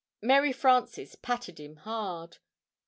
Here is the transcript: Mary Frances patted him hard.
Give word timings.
Mary 0.19 0.51
Frances 0.51 1.13
patted 1.13 1.59
him 1.59 1.75
hard. 1.75 2.39